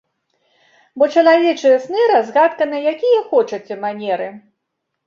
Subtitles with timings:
[1.01, 4.29] Бо чалавечыя сны разгадка на якія хочаце манеры.